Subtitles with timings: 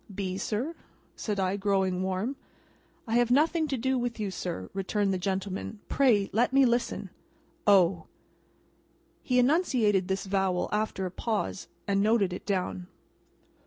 [0.09, 0.73] —B." "B, sir?"
[1.15, 2.35] said I, growing warm.
[3.05, 8.07] "I have nothing to do with you, sir," returned the gentleman; "pray let me listen—O."
[9.21, 12.87] He enunciated this vowel after a pause, and noted it down.